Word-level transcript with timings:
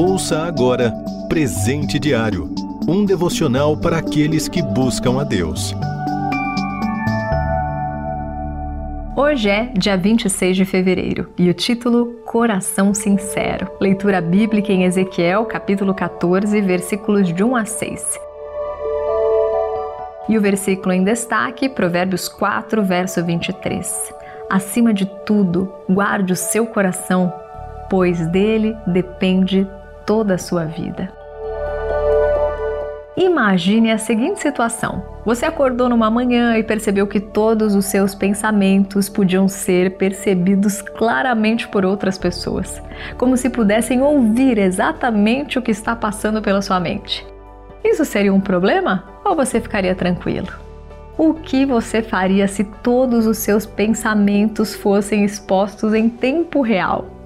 Ouça 0.00 0.44
agora 0.44 0.94
Presente 1.28 1.98
Diário 1.98 2.54
um 2.86 3.04
devocional 3.04 3.76
para 3.76 3.98
aqueles 3.98 4.46
que 4.46 4.62
buscam 4.62 5.20
a 5.20 5.24
Deus. 5.24 5.74
Hoje 9.16 9.50
é 9.50 9.72
dia 9.76 9.96
26 9.96 10.56
de 10.56 10.64
fevereiro 10.64 11.32
e 11.36 11.50
o 11.50 11.52
título 11.52 12.20
Coração 12.24 12.94
Sincero. 12.94 13.68
Leitura 13.80 14.20
bíblica 14.20 14.72
em 14.72 14.84
Ezequiel, 14.84 15.44
capítulo 15.46 15.92
14, 15.92 16.60
versículos 16.60 17.34
de 17.34 17.42
1 17.42 17.56
a 17.56 17.64
6. 17.64 18.20
E 20.28 20.38
o 20.38 20.40
versículo 20.40 20.92
em 20.92 21.02
destaque, 21.02 21.68
Provérbios 21.68 22.28
4, 22.28 22.84
verso 22.84 23.24
23. 23.24 24.14
Acima 24.48 24.94
de 24.94 25.06
tudo, 25.26 25.74
guarde 25.90 26.32
o 26.32 26.36
seu 26.36 26.66
coração, 26.66 27.32
pois 27.90 28.24
dele 28.28 28.76
depende 28.86 29.66
toda 30.08 30.36
a 30.36 30.38
sua 30.38 30.64
vida. 30.64 31.12
Imagine 33.14 33.90
a 33.90 33.98
seguinte 33.98 34.40
situação: 34.40 35.04
você 35.22 35.44
acordou 35.44 35.86
numa 35.86 36.10
manhã 36.10 36.56
e 36.56 36.62
percebeu 36.62 37.06
que 37.06 37.20
todos 37.20 37.74
os 37.74 37.84
seus 37.84 38.14
pensamentos 38.14 39.10
podiam 39.10 39.46
ser 39.46 39.98
percebidos 39.98 40.80
claramente 40.80 41.68
por 41.68 41.84
outras 41.84 42.16
pessoas, 42.16 42.80
como 43.18 43.36
se 43.36 43.50
pudessem 43.50 44.00
ouvir 44.00 44.56
exatamente 44.56 45.58
o 45.58 45.62
que 45.62 45.72
está 45.72 45.94
passando 45.94 46.40
pela 46.40 46.62
sua 46.62 46.80
mente. 46.80 47.26
Isso 47.84 48.04
seria 48.06 48.32
um 48.32 48.40
problema 48.40 49.04
ou 49.22 49.36
você 49.36 49.60
ficaria 49.60 49.94
tranquilo? 49.94 50.48
O 51.18 51.34
que 51.34 51.66
você 51.66 52.00
faria 52.00 52.48
se 52.48 52.64
todos 52.64 53.26
os 53.26 53.36
seus 53.36 53.66
pensamentos 53.66 54.74
fossem 54.74 55.22
expostos 55.22 55.92
em 55.92 56.08
tempo 56.08 56.62
real? 56.62 57.17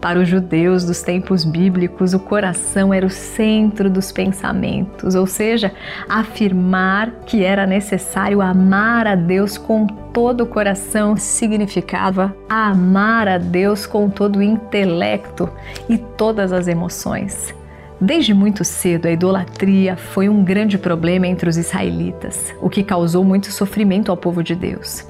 Para 0.00 0.18
os 0.18 0.28
judeus 0.28 0.84
dos 0.84 1.02
tempos 1.02 1.44
bíblicos, 1.44 2.14
o 2.14 2.20
coração 2.20 2.92
era 2.92 3.06
o 3.06 3.10
centro 3.10 3.90
dos 3.90 4.10
pensamentos, 4.12 5.14
ou 5.14 5.26
seja, 5.26 5.72
afirmar 6.08 7.10
que 7.26 7.44
era 7.44 7.66
necessário 7.66 8.40
amar 8.40 9.06
a 9.06 9.14
Deus 9.14 9.58
com 9.58 9.86
todo 9.86 10.42
o 10.42 10.46
coração 10.46 11.16
significava 11.16 12.34
amar 12.48 13.28
a 13.28 13.38
Deus 13.38 13.86
com 13.86 14.08
todo 14.08 14.36
o 14.36 14.42
intelecto 14.42 15.48
e 15.88 15.96
todas 15.96 16.52
as 16.52 16.68
emoções. 16.68 17.54
Desde 18.00 18.32
muito 18.32 18.64
cedo, 18.64 19.06
a 19.06 19.10
idolatria 19.10 19.94
foi 19.94 20.28
um 20.28 20.42
grande 20.42 20.78
problema 20.78 21.26
entre 21.26 21.50
os 21.50 21.58
israelitas, 21.58 22.54
o 22.60 22.70
que 22.70 22.82
causou 22.82 23.22
muito 23.22 23.52
sofrimento 23.52 24.10
ao 24.10 24.16
povo 24.16 24.42
de 24.42 24.54
Deus. 24.54 25.09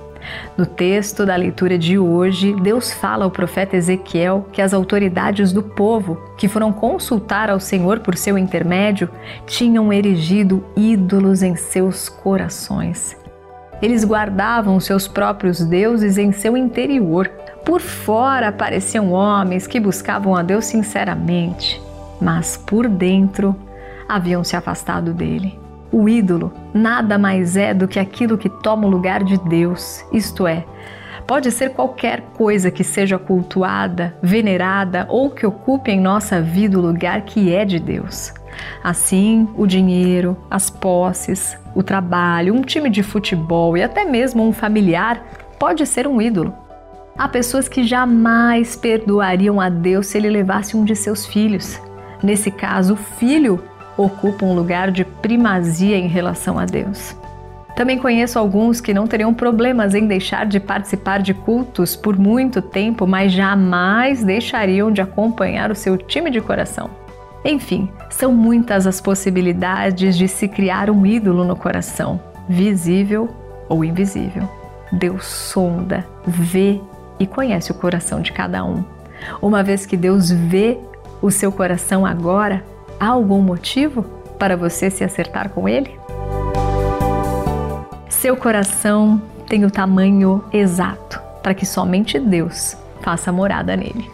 No 0.57 0.67
texto 0.67 1.25
da 1.25 1.37
leitura 1.37 1.79
de 1.79 1.99
hoje, 1.99 2.55
Deus 2.61 2.93
fala 2.93 3.25
ao 3.25 3.31
profeta 3.31 3.77
Ezequiel 3.77 4.47
que 4.53 4.61
as 4.61 4.75
autoridades 4.75 5.53
do 5.53 5.63
povo, 5.63 6.21
que 6.37 6.49
foram 6.49 6.73
consultar 6.73 7.51
ao 7.51 7.61
Senhor 7.61 8.01
por 8.01 8.17
seu 8.17 8.37
intermédio, 8.37 9.09
tinham 9.47 9.93
erigido 9.93 10.65
ídolos 10.77 11.43
em 11.43 11.57
seus 11.57 12.09
corações. 12.09 13.17
Eles 13.83 14.05
guardavam 14.05 14.79
seus 14.79 15.09
próprios 15.09 15.61
deuses 15.65 16.19
em 16.19 16.33
seu 16.33 16.57
interior. 16.57 17.29
Por 17.65 17.81
fora 17.81 18.49
apareciam 18.49 19.13
homens 19.13 19.67
que 19.67 19.81
buscavam 19.81 20.35
a 20.35 20.43
Deus 20.43 20.67
sinceramente, 20.67 21.81
mas 22.21 22.57
por 22.57 22.89
dentro 22.89 23.57
haviam 24.09 24.43
se 24.43 24.57
afastado 24.57 25.15
dele. 25.15 25.60
O 25.93 26.09
ídolo 26.09 26.53
nada 26.73 27.19
mais 27.19 27.57
é 27.57 27.75
do 27.75 27.89
que 27.89 27.99
aquilo 27.99 28.39
que 28.39 28.49
toma 28.49 28.87
o 28.87 28.91
lugar 28.91 29.25
de 29.25 29.37
Deus, 29.39 30.05
isto 30.13 30.47
é, 30.47 30.65
pode 31.27 31.51
ser 31.51 31.71
qualquer 31.71 32.23
coisa 32.37 32.71
que 32.71 32.85
seja 32.85 33.19
cultuada, 33.19 34.17
venerada 34.23 35.07
ou 35.09 35.31
que 35.31 35.47
ocupe 35.47 35.91
em 35.91 36.01
nossa 36.01 36.41
vida 36.41 36.79
o 36.79 36.83
lugar 36.83 37.23
que 37.23 37.53
é 37.55 37.65
de 37.65 37.79
Deus. 37.79 38.33
Assim, 38.83 39.49
o 39.57 39.67
dinheiro, 39.67 40.37
as 40.51 40.71
posses, 40.71 41.57
o 41.75 41.83
trabalho, 41.83 42.55
um 42.55 42.63
time 42.63 42.91
de 42.91 43.03
futebol 43.03 43.77
e 43.77 43.83
até 43.83 44.05
mesmo 44.05 44.47
um 44.47 44.53
familiar 44.53 45.25
pode 45.59 45.87
ser 45.87 46.07
um 46.07 46.21
ídolo. 46.21 46.55
Há 47.17 47.29
pessoas 47.29 47.69
que 47.69 47.85
jamais 47.85 48.77
perdoariam 48.77 49.61
a 49.61 49.69
Deus 49.69 50.07
se 50.07 50.19
ele 50.19 50.31
levasse 50.31 50.77
um 50.77 50.85
de 50.85 50.97
seus 50.97 51.27
filhos. 51.27 51.81
Nesse 52.23 52.51
caso, 52.51 52.95
o 52.95 52.97
filho 52.97 53.63
ocupa 54.05 54.45
um 54.45 54.55
lugar 54.55 54.91
de 54.91 55.05
primazia 55.05 55.97
em 55.97 56.09
relação 56.09 56.59
a 56.59 56.65
Deus. 56.65 57.17
Também 57.77 57.99
conheço 57.99 58.39
alguns 58.39 58.81
que 58.81 58.93
não 58.93 59.07
teriam 59.07 59.33
problemas 59.33 59.95
em 59.95 60.07
deixar 60.07 60.45
de 60.47 60.61
participar 60.61 61.23
de 61.23 61.33
cultos 61.33 61.97
por 61.97 62.19
muito 62.19 62.61
tempo, 62.61 63.07
mas 63.07 63.33
jamais 63.33 64.23
deixariam 64.23 64.91
de 64.91 65.01
acompanhar 65.01 65.71
o 65.71 65.75
seu 65.75 65.97
time 65.97 66.31
de 66.31 66.41
coração. 66.41 66.91
Enfim, 67.45 67.89
são 68.11 68.35
muitas 68.35 68.87
as 68.87 69.01
possibilidades 69.01 70.17
de 70.19 70.29
se 70.29 70.47
criar 70.47 70.91
um 70.91 71.07
ídolo 71.07 71.43
no 71.43 71.57
coração, 71.57 72.21
visível 72.49 73.31
ou 73.69 73.83
invisível. 73.83 74.47
Deus 74.93 75.25
sonda, 75.25 76.07
vê 76.27 76.81
e 77.19 77.27
conhece 77.27 77.71
o 77.71 77.75
coração 77.75 78.21
de 78.21 78.33
cada 78.33 78.65
um. 78.65 78.85
Uma 79.41 79.63
vez 79.63 79.87
que 79.87 79.97
Deus 79.97 80.31
vê 80.31 80.79
o 81.23 81.31
seu 81.31 81.53
coração 81.53 82.05
agora, 82.05 82.65
Há 83.01 83.09
algum 83.09 83.41
motivo 83.41 84.03
para 84.39 84.57
você 84.59 84.91
se 84.91 85.03
acertar 85.03 85.49
com 85.49 85.67
ele? 85.67 85.99
Seu 88.11 88.37
coração 88.37 89.19
tem 89.49 89.65
o 89.65 89.71
tamanho 89.71 90.45
exato 90.53 91.19
para 91.43 91.55
que 91.55 91.65
somente 91.65 92.21
Deus 92.21 92.77
faça 93.01 93.33
morada 93.33 93.75
nele. 93.75 94.05